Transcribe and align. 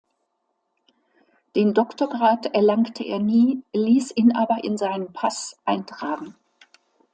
Den 1.55 1.75
Doktorgrad 1.75 2.55
erlangte 2.55 3.03
er 3.03 3.19
nie, 3.19 3.61
ließ 3.71 4.13
ihn 4.15 4.35
aber 4.35 4.63
in 4.63 4.75
seinen 4.75 5.13
Pass 5.13 5.55
eintragen. 5.63 6.33